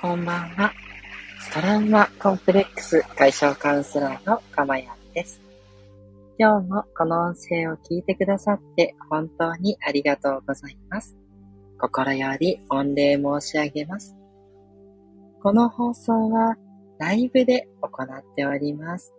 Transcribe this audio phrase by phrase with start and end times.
[0.00, 0.72] こんばんは。
[1.52, 5.42] トラウマコンプレックス解消カウンセラーのかまやんです。
[6.38, 11.18] 今日もこの音声を聞いてくださって本当にありがとうございます。
[11.78, 14.16] 心より御礼申し上げます。
[15.42, 16.56] この放送は
[16.98, 19.12] ライブで行っております。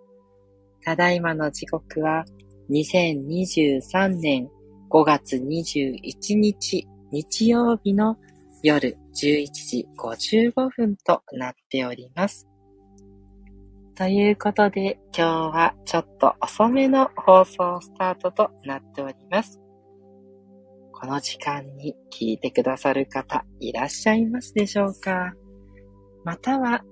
[0.84, 2.26] ただいまの時刻は
[2.72, 4.50] 2023年
[4.90, 8.18] 5月21日日曜日の
[8.64, 12.48] 夜11時55分となっております。
[13.96, 19.60] ということで、今日はちょっと遅めの放送スタートとなっております。
[20.94, 25.34] この時間に聞いてくださる方いらっしゃいますでしょうか？
[26.24, 26.84] または、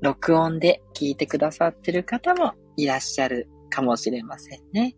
[0.00, 4.96] 録音で聞いてくださってる方もいらっしゃるかもしれませんね。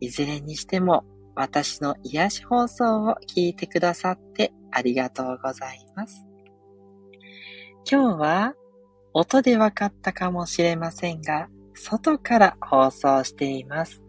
[0.00, 1.04] いずれにしても、
[1.34, 6.26] 私の癒し放送を聞いてくださってありがとうございます。
[7.90, 8.54] 今日は
[9.14, 14.02] 音でわかったかもしれませんが、外から放送しています。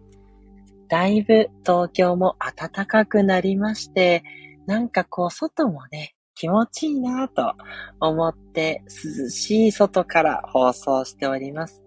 [0.89, 4.23] だいぶ東京も暖かくなりまして、
[4.65, 7.53] なんかこう外もね、気持ちいいなぁと
[7.99, 11.83] 思って涼しい外から放送しております。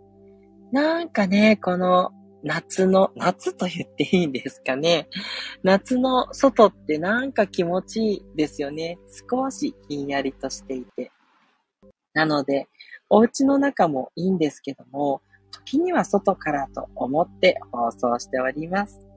[0.72, 2.10] なんかね、この
[2.42, 5.08] 夏の、夏と言っていいんですかね。
[5.62, 8.98] 夏の外ってなんか気持ちいいですよね。
[9.30, 11.12] 少しひんやりとしていて。
[12.14, 12.68] なので、
[13.08, 19.11] お家の中もいいんですけども、時には外からと思って放送しております。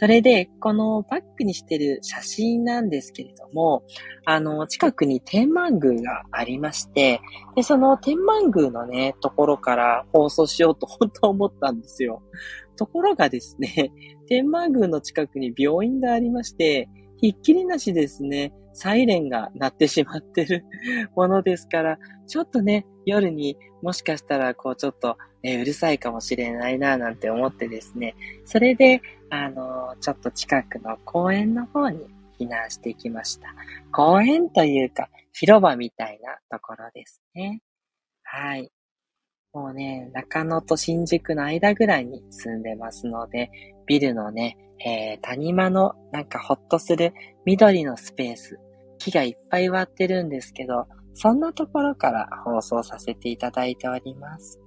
[0.00, 3.82] それで、このバックにしてる写真なんですけれども、
[4.24, 7.20] あの、近くに天満宮がありまして、
[7.54, 12.22] で、その天満宮のね、ところから放送しようと本当思ったんですよ。
[12.76, 13.92] ところがですね、
[14.26, 20.64] 天満宮の近くに病院がありまして、ひっきりなしですね、サイレンが鳴ってしまってる
[21.14, 28.14] ものですから、ちょっとね、夜にもしかしたら、こう、ちょっと、えうるさいかもしれないな、なんて思ってですね、
[28.46, 32.06] それで、あの、ちょっと近くの公園の方に
[32.38, 33.48] 避難してきました。
[33.92, 37.62] 公園というか、広場みたいなところですね。
[38.22, 38.70] はい。
[39.52, 43.50] もうね、中野と新宿の間ぐらいに住んでますので、
[43.86, 47.12] ビルのね、えー、谷間のなんかほっとする
[47.44, 48.58] 緑のスペース、
[48.98, 54.60] 木がいっぱい割ってるんですけど、そんなところから放送させていただいております。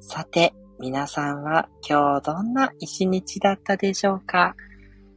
[0.00, 4.54] さて、皆さんは今日どんな一日だったでしょうか？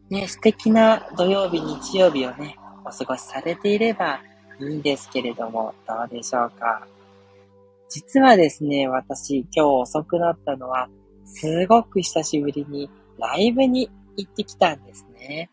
[0.10, 4.22] ね、素敵な土曜日、日曜日をね、お過ごしされていれば
[4.60, 6.88] いいんですけれども、どうでしょうか？
[7.90, 10.90] 実はですね、私今日遅くなったのは、
[11.26, 12.90] すごく久しぶりに
[13.20, 15.52] ライブに行ってきたんですね。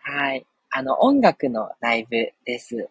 [0.00, 0.46] はい。
[0.70, 2.88] あの、音楽のライブです。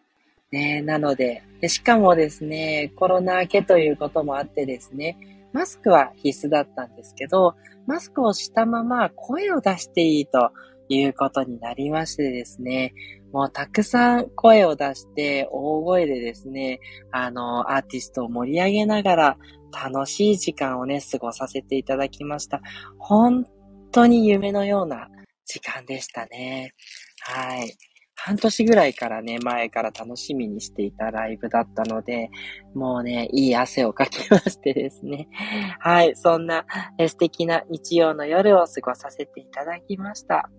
[0.52, 5.16] ね、なのでで、しかもですね、コロナ明けということもあってですね、
[5.52, 7.54] マスクは必須だったんですけど、
[7.86, 10.52] マスクをしたまま声を出していいと
[10.88, 12.92] いうことになりましてですね、
[13.32, 16.80] もうたくさん声を出して大声でですね、
[17.12, 19.38] あの、アーティストを盛り上げながら
[19.72, 22.60] 楽しい時間をね、過ごさせていただきました。
[22.98, 23.46] 本
[23.92, 25.08] 当に夢のような
[25.46, 26.74] 時間でしたね。
[27.20, 27.76] はい。
[28.22, 32.30] 半年ぐらいからね、前から楽しみにしていたライブだったので、
[32.74, 35.28] もうね、いい汗をかきましてですね。
[35.80, 36.66] はい、そんな
[36.98, 40.50] 素敵な日曜の夜を過ごさせていただきました。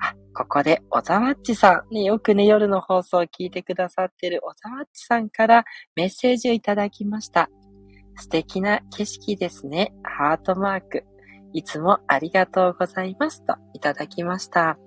[0.00, 5.64] あ、ここで、小沢っちさん、ね、よくね、夜の放送を聞いてくださってる小沢っちさんから
[5.96, 7.48] メッセージをいただきました。
[8.16, 9.94] 素敵な景色ですね。
[10.02, 11.04] ハートマーク。
[11.54, 14.78] いつもありがとうございますといただきました。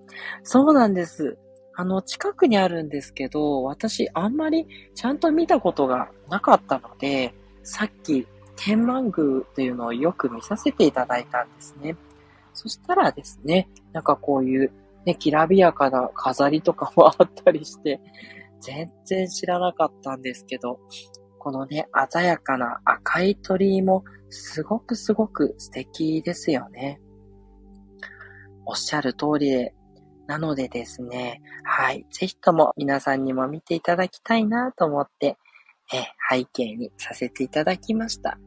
[0.43, 1.39] そうなんです。
[1.75, 11.95] あの、近くにあるんですけど、私あんまりちゃんと見たことがなかったので、さっき天満宮というのをよく見させていただいたんですね。
[12.53, 14.71] そしたらですね、なんかこういう
[15.05, 17.99] ね、きらびやかな飾りとかもあったりして、
[18.61, 20.79] 全然知らなかったんですけど、
[21.39, 27.01] このね、鮮やかな赤い鳥居もすごくすごく素敵ですよね。
[28.65, 29.75] おっしゃる通りで、
[30.33, 32.07] なのでですね、はい。
[32.09, 35.37] ぜひとも皆さんにも見ていただきたいなと思って、
[35.93, 38.39] え背景にさせていただきました。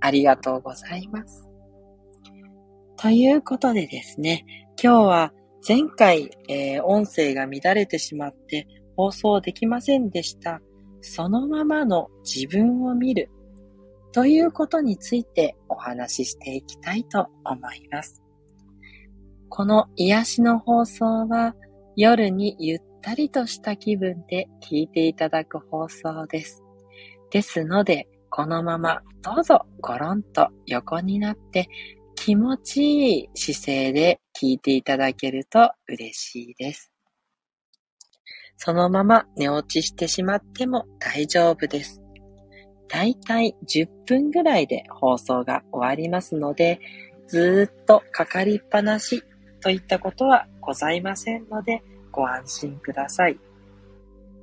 [0.00, 1.48] ありがとうございます。
[2.98, 4.44] ということでですね、
[4.82, 5.32] 今日は
[5.66, 10.60] 前回、えー、音声が乱れてしまって放送できませんでした。
[11.00, 13.30] そのままの自分を見る
[14.12, 18.20] ということについてお話ししていきたいと思います。
[19.50, 21.56] この癒しの放送は
[21.96, 26.62] 夜にゆったりとした気分で聞いていただく放送です。
[27.32, 31.68] ですので、このままどうぞゴロンと横になって
[32.14, 36.92] 気持ちいい姿勢で聞いていただけると嬉しいです。
[38.56, 42.00] そのまま寝落ちしてしまっても大丈夫です。
[42.88, 46.78] だいたい10分ぐらいで放送が終わりますので、
[47.26, 49.24] ずーっとかかりっぱなし
[49.60, 53.38] といったことはございませんので、ご安心ください。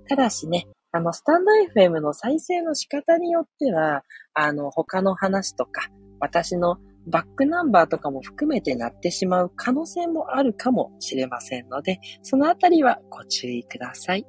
[0.07, 4.03] ただしね、あの、スタンド FM の再生の仕方によっては、
[4.33, 6.77] あの、他の話とか、私の
[7.07, 14.25] バックナンバーとかも含めてなってしまう可能性もあるかもしれませんので、そのあたりはご注意ください。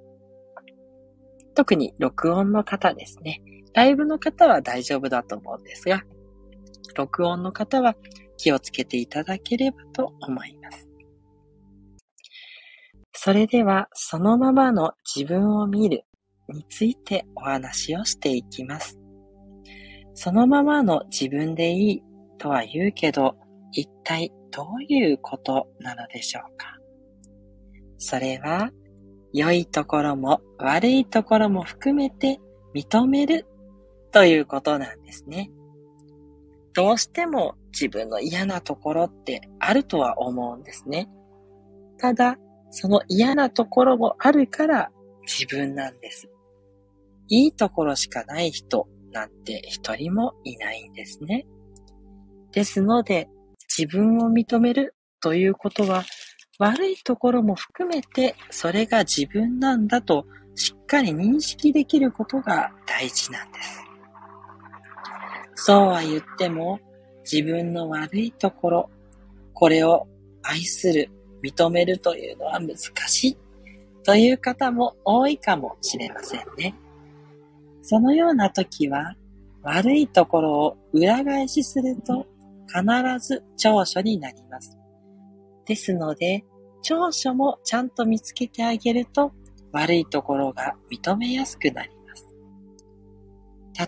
[1.55, 3.43] 特に録音の方ですね。
[3.75, 6.03] ライブの方は大丈夫だと思うんですが、
[6.95, 7.97] 録音の方は
[8.39, 10.89] 気をつけていただければと思います。
[13.13, 16.05] それでは、そのままの自分を見る
[16.49, 18.99] についてお話をしていきます。
[20.15, 22.03] そのままの自分でいい
[22.39, 23.35] とは言うけど、
[23.73, 26.77] 一体どういうことなのでしょうか？
[27.99, 28.71] それは、
[29.35, 32.39] 良いところも悪いところも含めて
[32.75, 33.47] 認める
[34.11, 35.51] ということなんですね。
[36.73, 41.09] どうしても自分の嫌なところってあるとは思うんですね。
[41.99, 42.37] ただ、
[42.71, 44.91] その嫌なところもあるから
[45.23, 46.29] 自分なんです。
[47.29, 51.47] いいところしかない人なんて一人もいないんですね。
[52.53, 53.29] ですので、
[53.79, 56.05] 自分を認めるということは、
[56.59, 60.27] 悪いところも含めてそれが自分なんだと
[60.57, 63.85] しっかり認識できることが大事なんです。
[65.55, 66.81] そうは言っても、
[67.31, 68.91] 自分の悪いところ、
[69.53, 70.07] これを
[70.43, 71.11] 愛する
[71.43, 72.77] 認めるというのは難
[73.07, 73.37] しい
[74.05, 76.75] という方も多いかもしれませんね。
[77.83, 79.15] そのような時は
[79.63, 82.27] 悪いところを裏返しすると
[82.67, 84.79] 必ず長所になります。
[85.67, 86.45] ですので、
[86.83, 89.33] 長所もちゃんと見つけてあげると
[89.73, 92.27] 悪いところが認めやすくなります。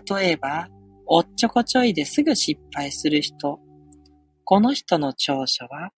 [0.07, 0.69] 例えば、
[1.13, 3.59] おっちょこちょいですぐ失敗する人。
[4.45, 5.89] この人の長所は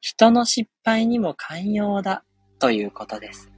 [0.00, 2.24] 人の失敗にも寛容だ
[2.58, 3.52] ということです。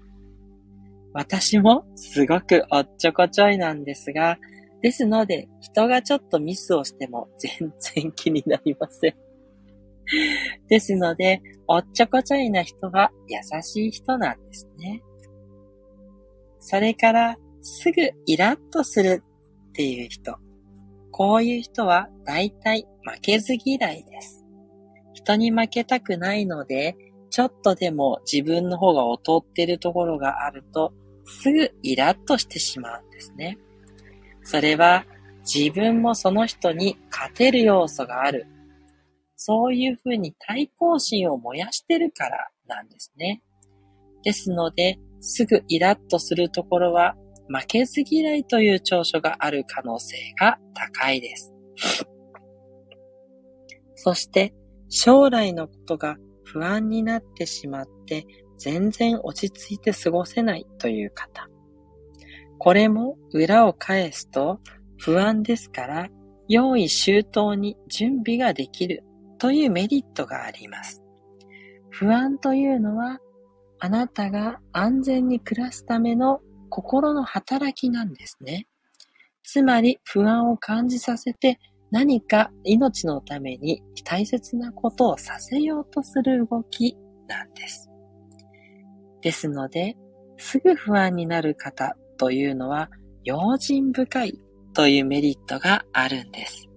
[1.13, 4.39] 私もすごくおっちょこちょいなんですが、
[4.83, 9.15] ですので人がちょっとミスをしても全然気になりません。
[10.69, 15.05] ですので、おっちょこちょいな人は優しい人なんですね。
[16.59, 19.23] それから、すぐイラッとする
[19.69, 20.37] っていう人。
[21.17, 24.45] こういう人は大体負けず嫌いです。
[25.15, 26.95] 人に負けたくないので、
[27.31, 30.93] ちょっとでも自分の方が劣ってるところがあると、
[31.25, 33.57] すぐイラッとしてしまうんですね。
[34.43, 35.07] それは
[35.43, 38.47] 自分もその人に勝てる要素がある。
[39.37, 43.43] そういうふうに対抗心を燃やしてるからなんですね。
[44.23, 47.17] ですので、すぐイラッとするところは
[47.49, 51.55] 負けず嫌いという長所がある可能性が高いです。
[53.95, 54.55] そして、
[54.89, 58.27] 将来のことが不安になってしまって
[58.59, 61.49] 全然落ち着いて過ごせないという方。
[62.59, 64.61] これも裏を返すと
[64.99, 66.09] 不安ですから
[66.49, 69.03] 用意周到に準備ができる
[69.39, 71.03] というメリットがあります。
[71.91, 73.19] 不安というのは
[73.79, 78.67] あなたが安全に暮らすための心の働きなんですね。
[79.43, 81.59] つまり不安を感じさせて
[81.91, 86.97] 何か命のために大切なことをさせようとする動き
[87.29, 87.91] なんです。
[89.23, 89.97] ですので、
[90.37, 92.91] すぐ不安になる方というのは
[93.25, 94.41] 用心深い
[94.75, 96.69] というメリットがあるんです。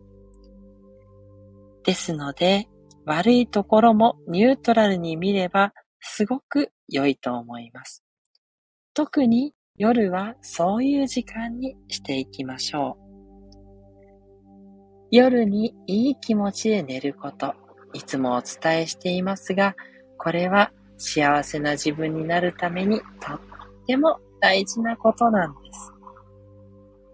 [1.84, 2.68] ですので、
[3.06, 8.04] 悪いところもニュートラルに見ればすごく良いと思います。
[8.94, 13.10] 特に夜はそういう時間にしていきましょう。
[15.10, 17.56] 夜にいい気持ちで寝ること、
[17.94, 19.78] いつもお伝えしていますが、
[20.18, 23.40] これは幸せな自分になるためにとっ
[23.88, 25.94] ても大事なことなんです。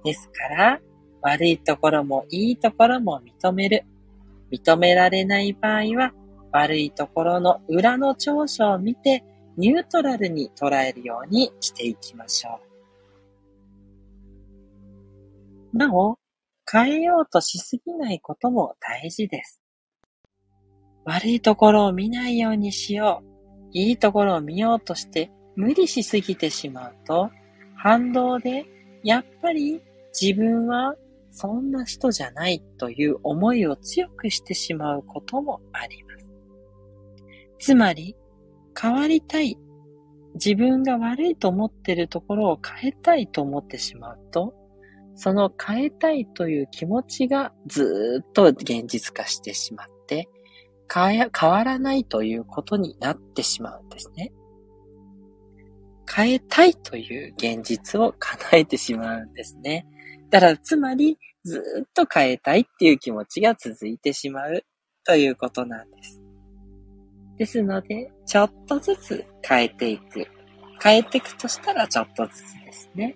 [0.03, 0.79] ですから、
[1.21, 3.83] 悪いところもいいところも認める。
[4.51, 6.13] 認められない場合は、
[6.51, 9.23] 悪いところの裏の長所を見て、
[9.57, 12.59] ニュートラルに捉えるようにしていきましょ
[15.73, 15.77] う。
[15.77, 16.17] なお、
[16.71, 19.61] 変えようとしすぎないことも大事です。
[21.05, 23.69] 悪いところを見ないようにしよう。
[23.71, 27.29] いいところを見ようとして無理しすぎてしまうと、
[27.75, 28.65] 反動で、
[29.03, 29.81] やっぱり
[30.19, 30.95] 自分は
[31.31, 36.25] そんな人じゃないという思いを強くしてしまうこともあります。
[37.59, 38.15] つまり、
[38.79, 39.57] 変わりたい、
[40.35, 44.53] 自分が悪いと思っているところを変えたいと思ってしまうと、
[45.15, 50.27] その変えたいという気持ちがずっと現実化してしまって、
[50.93, 54.31] 変わらないということになってしまうんですね。
[56.13, 59.87] 変えたいという現実を叶えてしまうんですね。
[60.29, 64.63] だから、つまり、ずっと変えたいっていう気持ちが続いてしまう
[65.05, 66.24] ということなんです。
[67.37, 70.27] ですので、ちょっとずつ変えていく。
[70.81, 73.15] 変えていくとしたらちょっとずつですね。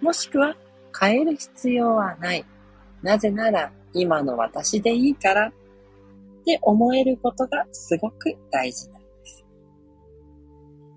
[0.00, 0.56] もしくは、
[0.98, 2.44] 変える必要はない。
[3.02, 5.52] なぜなら、今の私でいいからっ
[6.44, 9.44] て思えることがすごく大事なんです。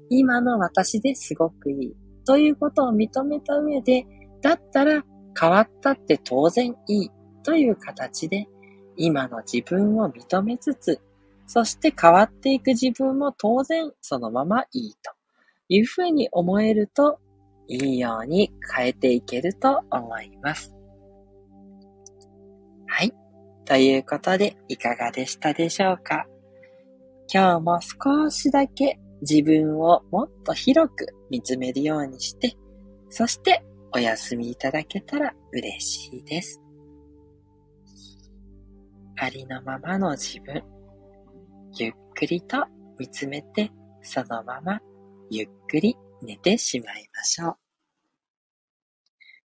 [0.09, 1.93] 今の私ですごくいい
[2.25, 4.05] ということを認めた上で、
[4.41, 5.03] だったら
[5.39, 7.11] 変わったって当然いい
[7.43, 8.47] という形で、
[8.95, 10.99] 今の自分を認めつつ、
[11.45, 15.11] そして変わっていく自分も当然そのままいいと
[15.69, 17.19] いうふうに思えると、
[17.67, 20.75] いいように変えていけると思います。
[22.87, 23.13] はい。
[23.65, 26.25] ということで、いかがでしたでしょうか？
[27.33, 32.57] 今日も少しだけ自分をもっと広く見つめるようにして、
[33.09, 36.61] そしてお休みいただけたら嬉しいです。
[39.15, 40.61] ありのままの自分、
[41.75, 42.65] ゆっくりと
[42.99, 44.79] 見つめて、そのまま
[45.31, 47.55] ゆっくり寝てしまいましょう。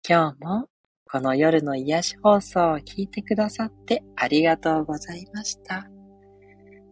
[0.08, 0.66] 今日も
[1.10, 5.88] この夜の癒し放送を聞いてくださってありがとうございました。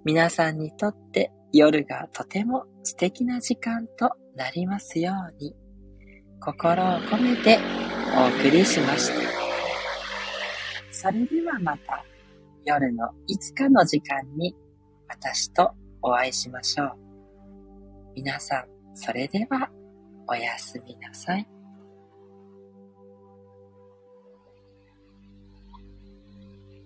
[0.05, 5.57] 皆さんにとって夜がとても素敵な時間となりますように。
[6.41, 7.59] 心を込めて
[8.17, 9.15] お送りしました。
[10.93, 12.05] それではまた
[12.65, 14.55] 夜のいつかの時間に
[15.09, 15.73] 私と
[16.03, 16.93] お会いしましょう。
[18.15, 19.71] 皆さん、それでは
[20.29, 21.47] おやすみなさい。